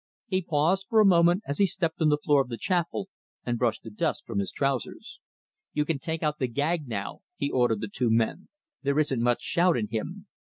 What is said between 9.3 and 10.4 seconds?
shout in him."